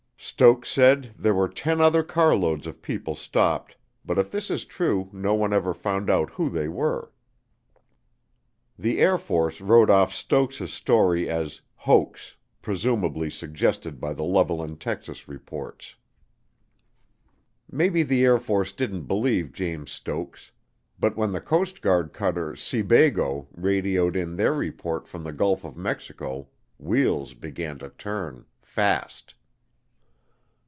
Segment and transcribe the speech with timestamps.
[0.23, 5.09] Stokes said there were ten other carloads of people stopped but if this is true
[5.11, 7.11] no one ever found out who they were.
[8.77, 15.27] The Air Force wrote off Stokes' story as, "Hoax, presumably suggested by the Levelland, Texas,
[15.27, 15.95] reports."
[17.69, 20.51] Maybe the Air Force didn't believe James Stokes
[20.99, 25.75] but when the Coast Guard Cutter Seabago radioed in their report from the Gulf of
[25.75, 26.47] Mexico
[26.77, 29.33] wheels began to turn fast.